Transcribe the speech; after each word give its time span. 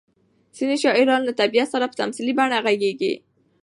ځینې 0.57 0.75
شاعران 0.83 1.21
له 1.25 1.33
طبیعت 1.41 1.67
سره 1.73 1.85
په 1.89 1.95
تمثیلي 2.01 2.33
بڼه 2.39 2.57
غږېږي. 2.65 3.13